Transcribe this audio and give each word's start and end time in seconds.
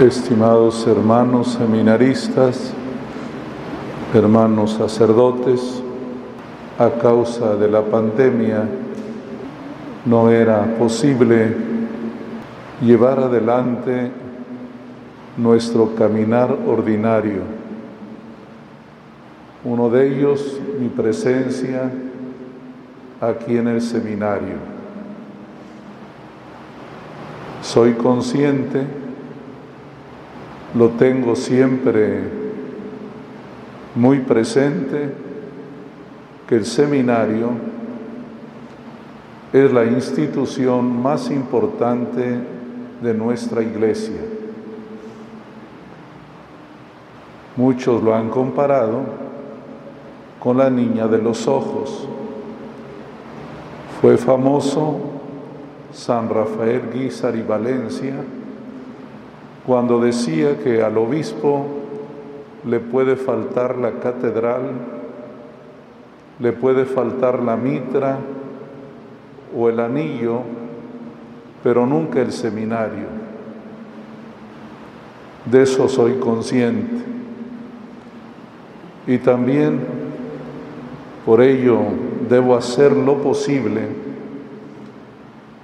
estimados 0.00 0.86
hermanos 0.88 1.52
seminaristas, 1.52 2.72
hermanos 4.12 4.72
sacerdotes, 4.72 5.82
a 6.78 6.90
causa 6.90 7.54
de 7.54 7.70
la 7.70 7.82
pandemia 7.82 8.68
no 10.04 10.30
era 10.30 10.64
posible 10.76 11.56
llevar 12.82 13.20
adelante 13.20 14.10
nuestro 15.36 15.94
caminar 15.94 16.56
ordinario. 16.66 17.42
Uno 19.62 19.88
de 19.88 20.08
ellos, 20.08 20.60
mi 20.80 20.88
presencia 20.88 21.90
aquí 23.20 23.56
en 23.56 23.68
el 23.68 23.80
seminario. 23.80 24.56
Soy 27.62 27.92
consciente 27.92 29.03
lo 30.74 30.90
tengo 30.90 31.36
siempre 31.36 32.20
muy 33.94 34.20
presente, 34.20 35.12
que 36.48 36.56
el 36.56 36.66
seminario 36.66 37.50
es 39.52 39.72
la 39.72 39.84
institución 39.84 41.00
más 41.00 41.30
importante 41.30 42.40
de 43.00 43.14
nuestra 43.14 43.62
iglesia. 43.62 44.20
Muchos 47.56 48.02
lo 48.02 48.14
han 48.14 48.30
comparado 48.30 49.02
con 50.40 50.58
la 50.58 50.68
niña 50.70 51.06
de 51.06 51.18
los 51.18 51.46
ojos. 51.46 52.08
Fue 54.00 54.18
famoso 54.18 54.98
San 55.92 56.28
Rafael 56.28 56.90
Guizar 56.92 57.36
y 57.36 57.42
Valencia, 57.42 58.16
cuando 59.66 59.98
decía 59.98 60.58
que 60.58 60.82
al 60.82 60.98
obispo 60.98 61.66
le 62.66 62.80
puede 62.80 63.16
faltar 63.16 63.78
la 63.78 63.92
catedral, 63.92 64.62
le 66.38 66.52
puede 66.52 66.84
faltar 66.84 67.42
la 67.42 67.56
mitra 67.56 68.18
o 69.56 69.68
el 69.68 69.80
anillo, 69.80 70.40
pero 71.62 71.86
nunca 71.86 72.20
el 72.20 72.32
seminario. 72.32 73.06
De 75.46 75.62
eso 75.62 75.88
soy 75.88 76.14
consciente. 76.14 77.04
Y 79.06 79.18
también 79.18 79.80
por 81.24 81.40
ello 81.40 81.80
debo 82.28 82.56
hacer 82.56 82.92
lo 82.92 83.18
posible 83.22 83.82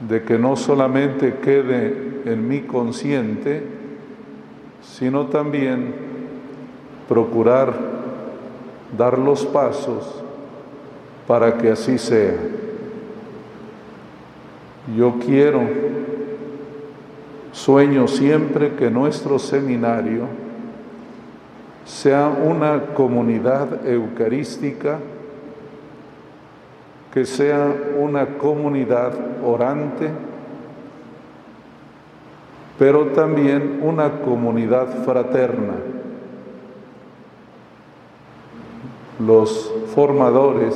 de 0.09 0.23
que 0.23 0.39
no 0.39 0.57
solamente 0.57 1.37
quede 1.42 2.23
en 2.25 2.48
mi 2.48 2.62
consciente, 2.62 3.80
sino 4.83 5.27
también 5.27 5.95
procurar 7.09 7.75
dar 8.97 9.19
los 9.19 9.45
pasos 9.47 10.23
para 11.27 11.59
que 11.59 11.70
así 11.70 11.98
sea. 11.98 12.36
Yo 14.97 15.14
quiero, 15.25 15.62
sueño 17.53 18.08
siempre 18.08 18.75
que 18.75 18.91
nuestro 18.91 19.39
seminario 19.39 20.25
sea 21.84 22.28
una 22.28 22.95
comunidad 22.95 23.86
eucarística, 23.86 24.98
que 27.12 27.25
sea 27.25 27.75
una 27.98 28.39
comunidad 28.39 29.12
orante, 29.45 30.08
pero 32.81 33.09
también 33.09 33.81
una 33.83 34.23
comunidad 34.23 35.05
fraterna. 35.05 35.75
Los 39.19 39.70
formadores 39.95 40.75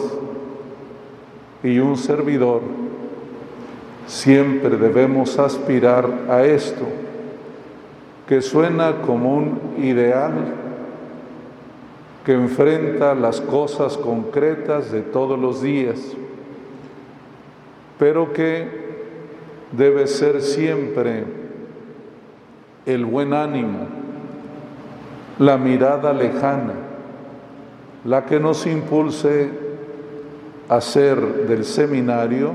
y 1.63 1.79
un 1.79 1.97
servidor 1.97 2.61
siempre 4.07 4.77
debemos 4.77 5.39
aspirar 5.39 6.07
a 6.29 6.45
esto, 6.45 6.85
que 8.29 8.43
suena 8.43 9.01
como 9.01 9.39
un 9.39 9.61
ideal 9.79 10.35
que 12.27 12.35
enfrenta 12.35 13.15
las 13.15 13.41
cosas 13.41 13.97
concretas 13.97 14.93
de 14.93 15.01
todos 15.01 15.39
los 15.39 15.63
días, 15.63 15.99
pero 17.99 18.31
que 18.35 18.69
debe 19.73 20.07
ser 20.07 20.43
siempre 20.43 21.44
el 22.87 23.05
buen 23.05 23.33
ánimo, 23.33 23.87
la 25.39 25.57
mirada 25.57 26.13
lejana, 26.13 26.75
la 28.05 28.27
que 28.27 28.39
nos 28.39 28.67
impulse 28.67 29.51
a 30.69 30.77
hacer 30.77 31.47
del 31.49 31.65
seminario 31.65 32.53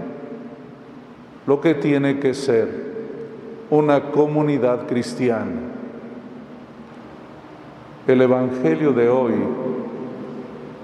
lo 1.47 1.59
que 1.59 1.73
tiene 1.73 2.19
que 2.19 2.33
ser 2.33 2.89
una 3.71 4.11
comunidad 4.11 4.87
cristiana. 4.87 5.61
El 8.05 8.21
Evangelio 8.21 8.93
de 8.93 9.09
hoy 9.09 9.33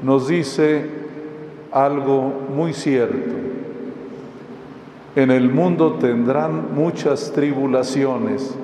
nos 0.01 0.27
dice 0.27 0.85
algo 1.71 2.33
muy 2.55 2.73
cierto. 2.73 3.35
En 5.15 5.31
el 5.31 5.49
mundo 5.49 5.93
tendrán 5.93 6.75
muchas 6.75 7.31
tribulaciones 7.31 8.55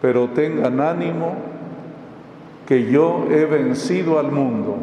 pero 0.00 0.28
tengan 0.30 0.80
ánimo 0.80 1.34
que 2.66 2.90
yo 2.90 3.26
he 3.30 3.44
vencido 3.44 4.18
al 4.18 4.30
mundo. 4.30 4.76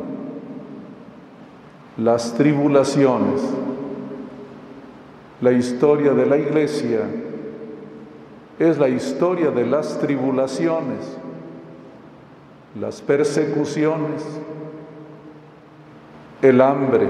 Las 1.97 2.33
tribulaciones, 2.33 3.41
la 5.41 5.51
historia 5.51 6.13
de 6.13 6.25
la 6.25 6.37
iglesia 6.37 7.01
es 8.57 8.77
la 8.77 8.89
historia 8.89 9.51
de 9.51 9.65
las 9.65 9.99
tribulaciones, 9.99 11.17
las 12.79 13.01
persecuciones, 13.01 14.23
el 16.41 16.61
hambre, 16.61 17.07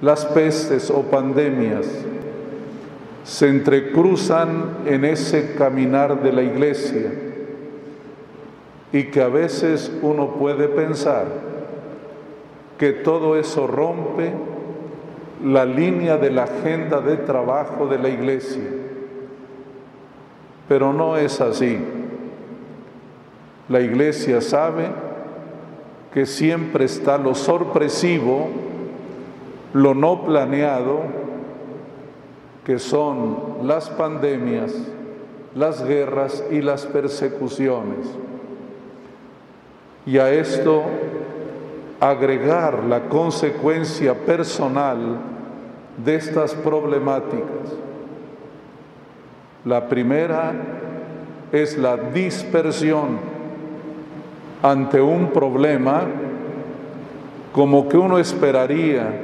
las 0.00 0.24
pestes 0.24 0.90
o 0.90 1.02
pandemias 1.02 1.86
se 3.28 3.46
entrecruzan 3.46 4.78
en 4.86 5.04
ese 5.04 5.54
caminar 5.54 6.22
de 6.22 6.32
la 6.32 6.42
iglesia 6.42 7.12
y 8.90 9.04
que 9.04 9.20
a 9.20 9.28
veces 9.28 9.92
uno 10.00 10.36
puede 10.36 10.66
pensar 10.66 11.26
que 12.78 12.92
todo 12.94 13.36
eso 13.36 13.66
rompe 13.66 14.32
la 15.44 15.66
línea 15.66 16.16
de 16.16 16.30
la 16.30 16.44
agenda 16.44 17.02
de 17.02 17.18
trabajo 17.18 17.86
de 17.86 17.98
la 17.98 18.08
iglesia. 18.08 18.64
Pero 20.66 20.94
no 20.94 21.18
es 21.18 21.42
así. 21.42 21.78
La 23.68 23.80
iglesia 23.80 24.40
sabe 24.40 24.86
que 26.14 26.24
siempre 26.24 26.86
está 26.86 27.18
lo 27.18 27.34
sorpresivo, 27.34 28.48
lo 29.74 29.92
no 29.92 30.24
planeado, 30.24 31.27
que 32.68 32.78
son 32.78 33.38
las 33.62 33.88
pandemias, 33.88 34.74
las 35.54 35.82
guerras 35.82 36.44
y 36.50 36.60
las 36.60 36.84
persecuciones. 36.84 38.06
Y 40.04 40.18
a 40.18 40.30
esto 40.30 40.82
agregar 41.98 42.84
la 42.84 43.08
consecuencia 43.08 44.12
personal 44.12 44.98
de 46.04 46.14
estas 46.14 46.54
problemáticas. 46.56 47.72
La 49.64 49.88
primera 49.88 50.52
es 51.50 51.78
la 51.78 51.96
dispersión 51.96 53.18
ante 54.62 55.00
un 55.00 55.30
problema 55.30 56.02
como 57.54 57.88
que 57.88 57.96
uno 57.96 58.18
esperaría 58.18 59.22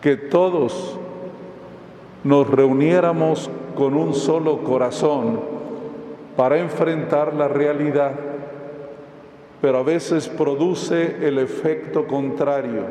que 0.00 0.16
todos 0.16 0.98
nos 2.24 2.48
reuniéramos 2.48 3.50
con 3.74 3.94
un 3.94 4.14
solo 4.14 4.58
corazón 4.58 5.40
para 6.36 6.58
enfrentar 6.58 7.34
la 7.34 7.48
realidad, 7.48 8.12
pero 9.60 9.78
a 9.78 9.82
veces 9.82 10.28
produce 10.28 11.26
el 11.26 11.38
efecto 11.38 12.06
contrario, 12.06 12.82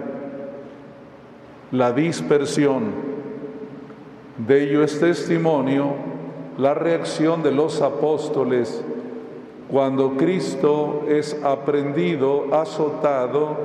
la 1.72 1.92
dispersión. 1.92 3.10
De 4.38 4.64
ello 4.64 4.84
es 4.84 5.00
testimonio 5.00 5.94
la 6.58 6.74
reacción 6.74 7.44
de 7.44 7.52
los 7.52 7.82
apóstoles 7.82 8.84
cuando 9.70 10.18
Cristo 10.18 11.04
es 11.08 11.40
aprendido, 11.44 12.54
azotado 12.54 13.58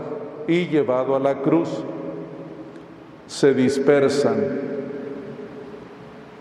y 0.46 0.66
llevado 0.66 1.16
a 1.16 1.18
la 1.18 1.40
cruz. 1.40 1.70
Se 3.26 3.54
dispersan 3.54 4.73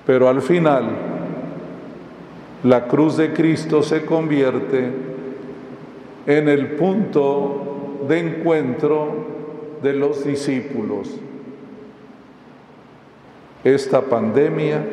pero 0.05 0.27
al 0.27 0.41
final 0.41 0.89
la 2.63 2.87
cruz 2.87 3.17
de 3.17 3.33
Cristo 3.33 3.83
se 3.83 4.05
convierte 4.05 4.91
en 6.25 6.47
el 6.47 6.71
punto 6.75 8.03
de 8.07 8.19
encuentro 8.19 9.09
de 9.81 9.93
los 9.93 10.23
discípulos. 10.23 11.09
Esta 13.63 14.01
pandemia, 14.01 14.83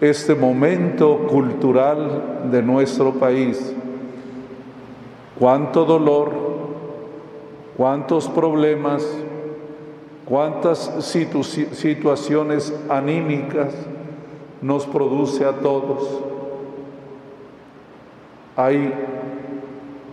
este 0.00 0.34
momento 0.34 1.26
cultural 1.26 2.50
de 2.50 2.62
nuestro 2.62 3.12
país, 3.12 3.74
cuánto 5.38 5.84
dolor, 5.84 6.32
cuántos 7.76 8.28
problemas, 8.28 9.06
cuántas 10.26 10.90
situaciones 11.04 12.74
anímicas 12.88 13.74
nos 14.62 14.86
produce 14.86 15.44
a 15.44 15.52
todos. 15.52 16.20
Hay 18.56 18.92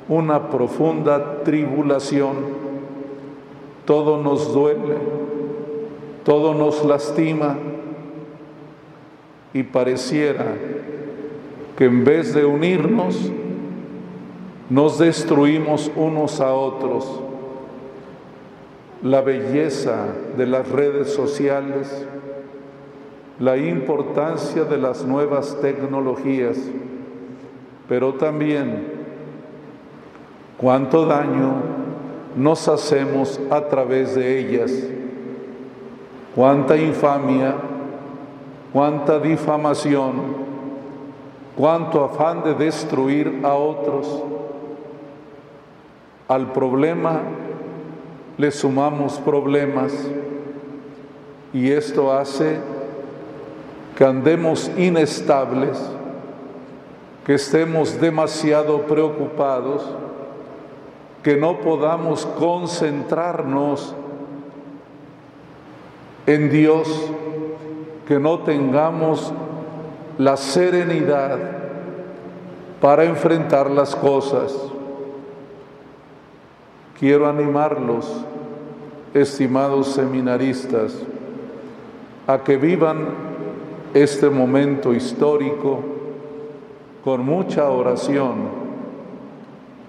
una 0.10 0.50
profunda 0.50 1.44
tribulación, 1.44 2.36
todo 3.86 4.22
nos 4.22 4.54
duele, 4.54 4.98
todo 6.25 6.54
nos 6.54 6.84
lastima 6.84 7.58
y 9.54 9.63
pareciera 9.63 10.56
que 11.78 11.86
en 11.86 12.04
vez 12.04 12.34
de 12.34 12.46
unirnos, 12.46 13.31
nos 14.69 14.98
destruimos 14.98 15.92
unos 15.96 16.40
a 16.40 16.54
otros. 16.54 17.22
La 19.03 19.21
belleza 19.21 20.06
de 20.38 20.45
las 20.45 20.69
redes 20.69 21.12
sociales, 21.12 22.06
la 23.39 23.57
importancia 23.57 24.63
de 24.63 24.77
las 24.77 25.03
nuevas 25.03 25.57
tecnologías, 25.59 26.57
pero 27.89 28.13
también 28.13 28.86
cuánto 30.57 31.07
daño 31.07 31.56
nos 32.36 32.68
hacemos 32.68 33.39
a 33.50 33.62
través 33.65 34.13
de 34.13 34.38
ellas, 34.38 34.71
cuánta 36.36 36.77
infamia, 36.77 37.56
cuánta 38.71 39.19
difamación, 39.19 40.13
cuánto 41.57 42.03
afán 42.03 42.44
de 42.44 42.53
destruir 42.53 43.42
a 43.44 43.56
otros 43.56 44.24
al 46.27 46.53
problema 46.53 47.21
le 48.38 48.51
sumamos 48.51 49.19
problemas 49.19 49.94
y 51.54 51.72
esto 51.72 52.12
hace 52.12 52.60
que 53.95 54.06
andemos 54.06 54.72
inestables, 54.78 55.78
que 57.25 57.36
estemos 57.36 58.00
demasiado 58.00 58.83
preocupados, 58.83 59.83
que 61.22 61.36
no 61.38 61.60
podamos 61.60 62.25
concentrarnos 62.25 63.94
en 66.25 66.50
Dios, 66.50 66.88
que 68.07 68.19
no 68.19 68.39
tengamos 68.39 69.34
la 70.18 70.38
serenidad 70.38 71.38
para 72.80 73.04
enfrentar 73.04 73.69
las 73.69 73.95
cosas. 73.95 74.70
Quiero 77.01 77.27
animarlos, 77.27 78.24
estimados 79.15 79.88
seminaristas, 79.88 81.01
a 82.27 82.44
que 82.44 82.57
vivan 82.57 83.07
este 83.95 84.30
momento 84.30 84.94
histórico 84.94 85.80
con 87.03 87.25
mucha 87.25 87.68
oración, 87.71 88.36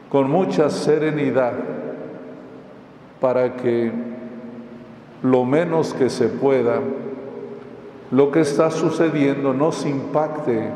con 0.08 0.30
mucha 0.30 0.70
serenidad, 0.70 1.52
para 3.20 3.58
que 3.58 3.92
lo 5.22 5.44
menos 5.44 5.92
que 5.92 6.08
se 6.08 6.28
pueda, 6.28 6.80
lo 8.10 8.30
que 8.30 8.40
está 8.40 8.70
sucediendo 8.70 9.52
nos 9.52 9.84
impacte 9.84 10.70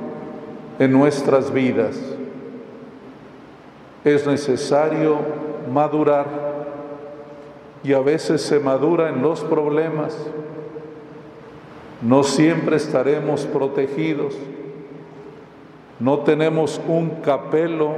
en 0.79 0.93
nuestras 0.93 1.51
vidas. 1.51 1.99
Es 4.05 4.27
necesario 4.27 5.47
madurar 5.67 6.27
y 7.83 7.93
a 7.93 8.01
veces 8.01 8.43
se 8.43 8.59
madura 8.59 9.09
en 9.09 9.23
los 9.23 9.43
problemas. 9.43 10.17
No 12.03 12.23
siempre 12.25 12.77
estaremos 12.77 13.47
protegidos. 13.47 14.37
No 16.01 16.19
tenemos 16.21 16.81
un 16.89 17.11
capelo 17.23 17.93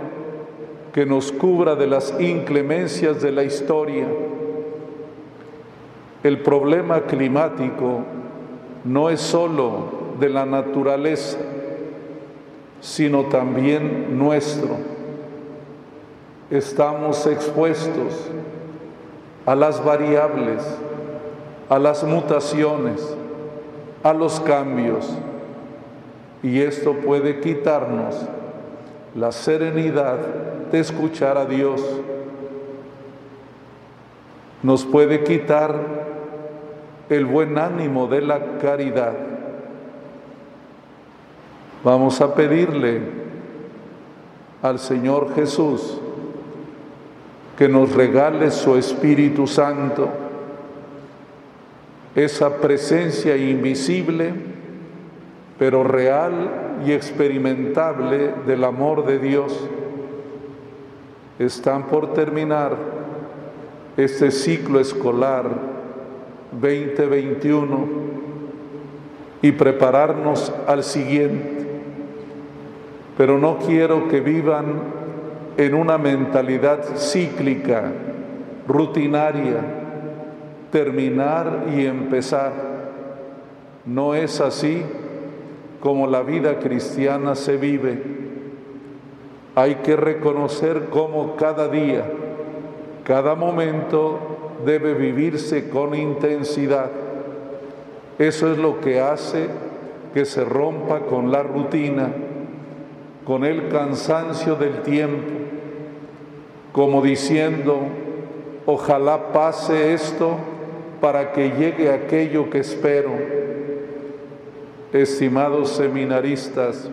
que 0.92 1.06
nos 1.06 1.32
cubra 1.32 1.74
de 1.74 1.86
las 1.86 2.14
inclemencias 2.20 3.20
de 3.22 3.32
la 3.32 3.44
historia. 3.44 4.06
El 6.22 6.42
problema 6.42 7.02
climático 7.02 8.00
no 8.84 9.10
es 9.10 9.20
sólo 9.20 10.14
de 10.20 10.28
la 10.28 10.44
naturaleza, 10.44 11.38
sino 12.80 13.24
también 13.24 14.18
nuestro 14.18 14.97
estamos 16.50 17.26
expuestos 17.26 18.30
a 19.44 19.54
las 19.54 19.84
variables, 19.84 20.62
a 21.68 21.78
las 21.78 22.04
mutaciones, 22.04 23.16
a 24.02 24.12
los 24.12 24.40
cambios. 24.40 25.08
Y 26.42 26.60
esto 26.60 26.94
puede 26.94 27.40
quitarnos 27.40 28.14
la 29.14 29.32
serenidad 29.32 30.18
de 30.70 30.78
escuchar 30.78 31.36
a 31.36 31.44
Dios. 31.44 31.82
Nos 34.62 34.84
puede 34.84 35.24
quitar 35.24 35.74
el 37.08 37.24
buen 37.24 37.58
ánimo 37.58 38.06
de 38.06 38.22
la 38.22 38.58
caridad. 38.58 39.14
Vamos 41.84 42.20
a 42.20 42.34
pedirle 42.34 43.00
al 44.62 44.78
Señor 44.78 45.34
Jesús 45.34 46.00
que 47.58 47.68
nos 47.68 47.92
regale 47.92 48.52
su 48.52 48.76
Espíritu 48.76 49.48
Santo, 49.48 50.08
esa 52.14 52.58
presencia 52.58 53.36
invisible, 53.36 54.32
pero 55.58 55.82
real 55.82 56.78
y 56.86 56.92
experimentable 56.92 58.32
del 58.46 58.62
amor 58.62 59.04
de 59.06 59.18
Dios. 59.18 59.68
Están 61.40 61.88
por 61.88 62.14
terminar 62.14 62.76
este 63.96 64.30
ciclo 64.30 64.78
escolar 64.78 65.50
2021 66.52 67.88
y 69.42 69.50
prepararnos 69.50 70.52
al 70.68 70.84
siguiente. 70.84 71.66
Pero 73.16 73.36
no 73.36 73.58
quiero 73.58 74.06
que 74.06 74.20
vivan 74.20 74.97
en 75.58 75.74
una 75.74 75.98
mentalidad 75.98 76.84
cíclica, 76.96 77.90
rutinaria, 78.68 79.56
terminar 80.70 81.64
y 81.76 81.84
empezar. 81.84 82.52
No 83.84 84.14
es 84.14 84.40
así 84.40 84.84
como 85.80 86.06
la 86.06 86.22
vida 86.22 86.60
cristiana 86.60 87.34
se 87.34 87.56
vive. 87.56 88.00
Hay 89.56 89.76
que 89.76 89.96
reconocer 89.96 90.86
cómo 90.90 91.34
cada 91.34 91.66
día, 91.66 92.04
cada 93.02 93.34
momento 93.34 94.52
debe 94.64 94.94
vivirse 94.94 95.68
con 95.68 95.92
intensidad. 95.96 96.90
Eso 98.20 98.52
es 98.52 98.58
lo 98.58 98.80
que 98.80 99.00
hace 99.00 99.48
que 100.14 100.24
se 100.24 100.44
rompa 100.44 101.00
con 101.00 101.32
la 101.32 101.42
rutina, 101.42 102.12
con 103.24 103.44
el 103.44 103.68
cansancio 103.68 104.54
del 104.54 104.82
tiempo, 104.82 105.37
como 106.78 107.02
diciendo, 107.02 107.88
ojalá 108.64 109.32
pase 109.32 109.94
esto 109.94 110.36
para 111.00 111.32
que 111.32 111.50
llegue 111.50 111.90
aquello 111.90 112.48
que 112.50 112.60
espero. 112.60 113.10
Estimados 114.92 115.70
seminaristas, 115.70 116.88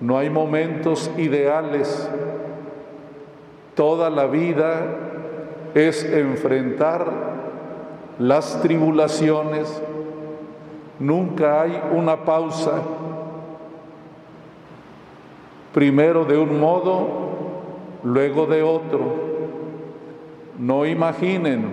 no 0.00 0.16
hay 0.16 0.30
momentos 0.30 1.10
ideales. 1.18 2.08
Toda 3.74 4.08
la 4.08 4.26
vida 4.26 4.86
es 5.74 6.04
enfrentar 6.04 7.10
las 8.20 8.62
tribulaciones. 8.62 9.82
Nunca 11.00 11.62
hay 11.62 11.82
una 11.92 12.24
pausa. 12.24 12.80
Primero 15.74 16.24
de 16.24 16.38
un 16.38 16.60
modo 16.60 17.31
luego 18.04 18.46
de 18.46 18.62
otro. 18.62 19.00
No 20.58 20.86
imaginen 20.86 21.66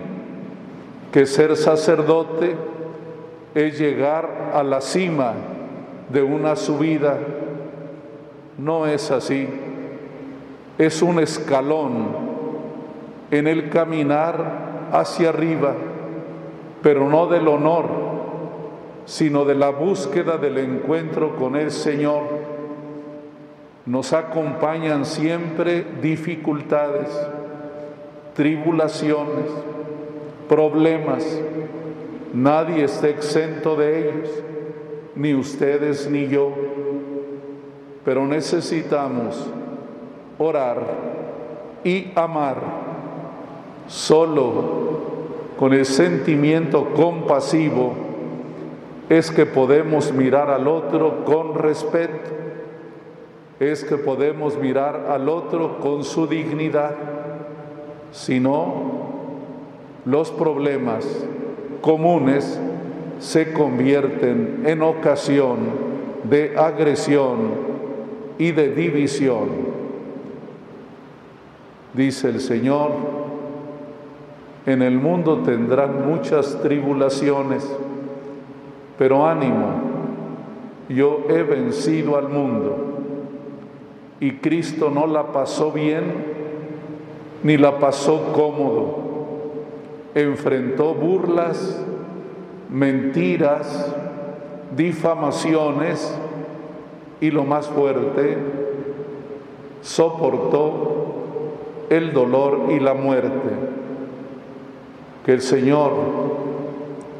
que 1.12 1.26
ser 1.26 1.56
sacerdote 1.56 2.54
es 3.54 3.78
llegar 3.78 4.52
a 4.54 4.62
la 4.62 4.80
cima 4.80 5.34
de 6.08 6.22
una 6.22 6.56
subida. 6.56 7.18
No 8.58 8.86
es 8.86 9.10
así. 9.10 9.48
Es 10.78 11.02
un 11.02 11.20
escalón 11.20 12.30
en 13.30 13.46
el 13.46 13.68
caminar 13.70 14.88
hacia 14.92 15.28
arriba, 15.28 15.74
pero 16.82 17.08
no 17.08 17.26
del 17.26 17.46
honor, 17.48 17.86
sino 19.04 19.44
de 19.44 19.54
la 19.54 19.70
búsqueda 19.70 20.36
del 20.36 20.58
encuentro 20.58 21.36
con 21.36 21.56
el 21.56 21.70
Señor. 21.70 22.49
Nos 23.86 24.12
acompañan 24.12 25.04
siempre 25.04 25.84
dificultades, 26.02 27.08
tribulaciones, 28.34 29.46
problemas. 30.48 31.24
Nadie 32.32 32.84
está 32.84 33.08
exento 33.08 33.76
de 33.76 33.98
ellos, 33.98 34.28
ni 35.14 35.34
ustedes 35.34 36.08
ni 36.10 36.28
yo. 36.28 36.52
Pero 38.04 38.26
necesitamos 38.26 39.48
orar 40.38 40.78
y 41.84 42.12
amar 42.14 42.56
solo 43.86 44.90
con 45.58 45.74
el 45.74 45.84
sentimiento 45.84 46.94
compasivo 46.94 47.92
es 49.10 49.30
que 49.30 49.44
podemos 49.44 50.12
mirar 50.12 50.50
al 50.50 50.68
otro 50.68 51.24
con 51.24 51.54
respeto, 51.54 52.30
es 53.60 53.84
que 53.84 53.98
podemos 53.98 54.58
mirar 54.58 55.06
al 55.10 55.28
otro 55.28 55.78
con 55.80 56.02
su 56.02 56.26
dignidad, 56.26 56.96
si 58.10 58.40
no, 58.40 59.00
los 60.06 60.30
problemas 60.30 61.06
comunes 61.82 62.58
se 63.18 63.52
convierten 63.52 64.62
en 64.64 64.82
ocasión 64.82 65.58
de 66.24 66.56
agresión 66.56 67.38
y 68.38 68.52
de 68.52 68.74
división. 68.74 69.48
Dice 71.92 72.30
el 72.30 72.40
Señor, 72.40 72.92
en 74.64 74.80
el 74.80 74.96
mundo 74.98 75.40
tendrán 75.44 76.08
muchas 76.08 76.62
tribulaciones, 76.62 77.70
pero 78.96 79.26
ánimo, 79.26 79.82
yo 80.88 81.26
he 81.28 81.42
vencido 81.42 82.16
al 82.16 82.30
mundo. 82.30 82.89
Y 84.20 84.32
Cristo 84.32 84.90
no 84.90 85.06
la 85.06 85.32
pasó 85.32 85.72
bien 85.72 86.38
ni 87.42 87.56
la 87.56 87.78
pasó 87.78 88.32
cómodo. 88.34 88.98
Enfrentó 90.14 90.94
burlas, 90.94 91.82
mentiras, 92.68 93.94
difamaciones, 94.76 96.14
y 97.20 97.30
lo 97.30 97.44
más 97.44 97.68
fuerte, 97.68 98.38
soportó 99.82 101.04
el 101.90 102.12
dolor 102.12 102.68
y 102.70 102.80
la 102.80 102.94
muerte. 102.94 103.50
Que 105.24 105.32
el 105.34 105.42
Señor 105.42 105.92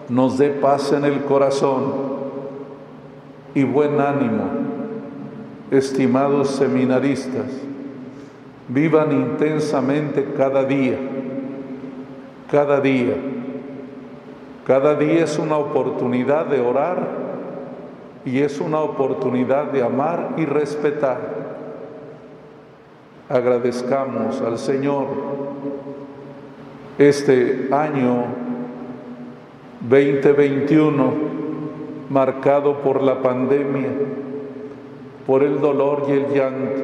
nos 0.09 0.39
dé 0.39 0.51
paz 0.51 0.93
en 0.93 1.05
el 1.05 1.25
corazón 1.25 1.93
y 3.55 3.63
buen 3.65 4.01
ánimo, 4.01 4.45
estimados 5.71 6.51
seminaristas. 6.51 7.47
Vivan 8.69 9.13
intensamente 9.13 10.33
cada 10.37 10.65
día, 10.65 10.99
cada 12.51 12.81
día. 12.81 13.17
Cada 14.67 14.95
día 14.95 15.25
es 15.25 15.39
una 15.39 15.57
oportunidad 15.57 16.47
de 16.47 16.61
orar 16.61 17.09
y 18.25 18.39
es 18.41 18.61
una 18.61 18.81
oportunidad 18.81 19.73
de 19.73 19.83
amar 19.83 20.35
y 20.37 20.45
respetar. 20.45 21.19
Agradezcamos 23.29 24.41
al 24.41 24.59
Señor 24.59 25.07
este 26.99 27.69
año 27.73 28.25
2021 29.89 31.13
marcado 32.11 32.83
por 32.83 33.03
la 33.03 33.23
pandemia, 33.23 33.89
por 35.31 35.45
el 35.45 35.61
dolor 35.61 36.07
y 36.09 36.11
el 36.11 36.27
llanto. 36.35 36.83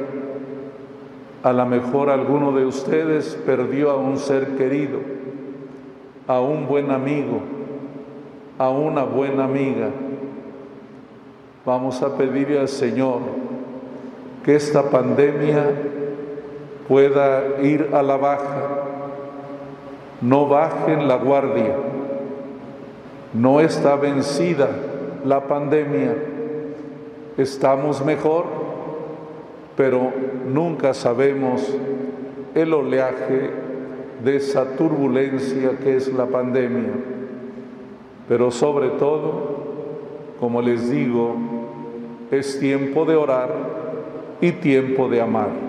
A 1.43 1.51
lo 1.51 1.65
mejor 1.65 2.09
alguno 2.09 2.53
de 2.53 2.65
ustedes 2.65 3.37
perdió 3.45 3.91
a 3.91 3.97
un 3.97 4.17
ser 4.17 4.55
querido, 4.55 4.99
a 6.29 6.39
un 6.39 6.65
buen 6.65 6.91
amigo, 6.91 7.41
a 8.57 8.69
una 8.69 9.03
buena 9.03 9.43
amiga 9.43 9.89
Vamos 11.65 12.01
a 12.01 12.15
pedirle 12.15 12.61
al 12.61 12.69
Señor 12.69 13.19
que 14.45 14.55
esta 14.55 14.83
pandemia 14.83 15.65
pueda 16.87 17.61
ir 17.61 17.89
a 17.91 18.01
la 18.01 18.15
baja. 18.15 18.69
No 20.21 20.47
bajen 20.47 21.09
la 21.09 21.17
guardia. 21.17 21.75
No 23.33 23.59
está 23.59 23.97
vencida 23.97 24.69
la 25.25 25.41
pandemia. 25.41 26.36
Estamos 27.37 28.03
mejor, 28.03 28.45
pero 29.75 30.11
nunca 30.47 30.95
sabemos 30.95 31.71
el 32.55 32.73
oleaje 32.73 33.51
de 34.23 34.35
esa 34.35 34.75
turbulencia 34.75 35.77
que 35.77 35.97
es 35.97 36.11
la 36.11 36.25
pandemia. 36.25 36.93
Pero 38.27 38.49
sobre 38.49 38.89
todo, 38.89 39.57
como 40.39 40.61
les 40.61 40.89
digo, 40.89 41.35
es 42.31 42.59
tiempo 42.59 43.05
de 43.05 43.15
orar 43.15 43.49
y 44.41 44.53
tiempo 44.53 45.07
de 45.07 45.21
amar. 45.21 45.66